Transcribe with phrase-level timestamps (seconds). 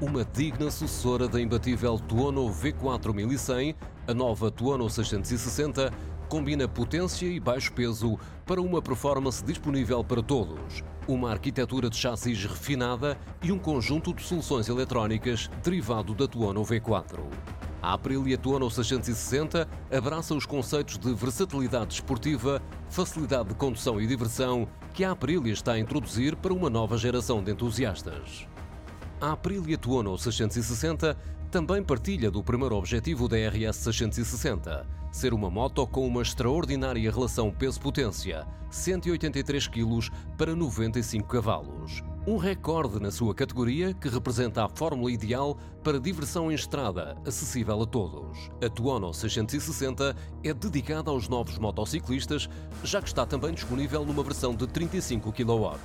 [0.00, 3.76] uma digna sucessora da imbatível Tuono V4 1100,
[4.08, 5.92] a nova Tuono 660
[6.26, 10.82] combina potência e baixo peso para uma performance disponível para todos.
[11.06, 17.18] Uma arquitetura de chassis refinada e um conjunto de soluções eletrónicas derivado da Tuono V4.
[17.82, 24.66] A Aprilia Tuono 660 abraça os conceitos de versatilidade esportiva, facilidade de condução e diversão
[24.94, 28.46] que a Aprilia está a introduzir para uma nova geração de entusiastas.
[29.20, 31.14] A Aprilia Tuono 660
[31.50, 37.50] também partilha do primeiro objetivo da RS 660, ser uma moto com uma extraordinária relação
[37.52, 42.02] peso-potência, 183 kg para 95 cavalos.
[42.26, 47.82] Um recorde na sua categoria que representa a fórmula ideal para diversão em estrada, acessível
[47.82, 48.48] a todos.
[48.64, 52.48] A Tuono 660 é dedicada aos novos motociclistas,
[52.82, 55.78] já que está também disponível numa versão de 35 kW.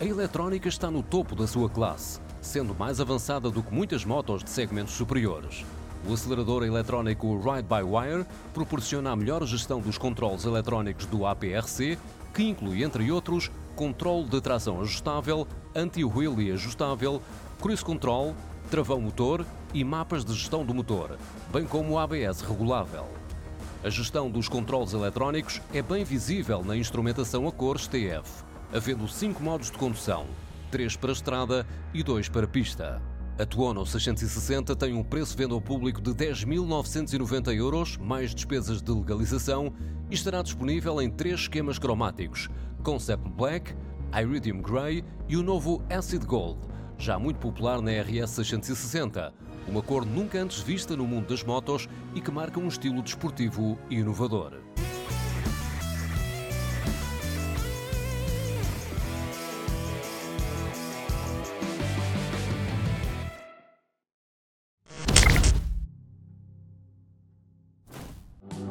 [0.00, 4.42] A eletrónica está no topo da sua classe, sendo mais avançada do que muitas motos
[4.42, 5.64] de segmentos superiores.
[6.08, 11.98] O acelerador eletrónico Ride-by-Wire proporciona a melhor gestão dos controles eletrónicos do APRC,
[12.32, 17.20] que inclui, entre outros, controle de tração ajustável, anti-wheelie ajustável,
[17.60, 18.34] cruise control,
[18.70, 19.44] travão motor
[19.74, 21.18] e mapas de gestão do motor,
[21.52, 23.06] bem como o ABS regulável.
[23.82, 28.28] A gestão dos controles eletrónicos é bem visível na instrumentação a cores TF,
[28.72, 30.26] havendo cinco modos de condução,
[30.68, 33.02] três para estrada e dois para pista.
[33.38, 38.90] A Tuono 660 tem um preço venda ao público de 10.990 euros, mais despesas de
[38.90, 39.72] legalização,
[40.10, 42.48] e estará disponível em três esquemas cromáticos:
[42.82, 43.74] Concept Black,
[44.12, 46.58] Iridium Grey e o novo Acid Gold,
[46.98, 49.32] já muito popular na RS 660,
[49.68, 53.78] uma cor nunca antes vista no mundo das motos e que marca um estilo desportivo
[53.88, 54.54] e inovador.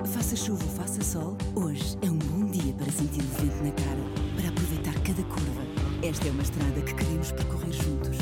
[0.06, 3.72] Faça chuva ou faça sol, hoje é um bom dia para sentir o vento na
[3.72, 4.02] cara,
[4.35, 5.62] para aproveitar cada curva.
[6.03, 8.18] Esta é uma estrada que queremos percorrer juntos.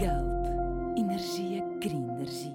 [0.00, 0.98] Galp.
[0.98, 2.54] Energia cria energia.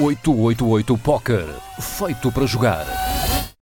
[0.00, 1.46] 888 Poker.
[1.80, 3.11] Feito para jogar.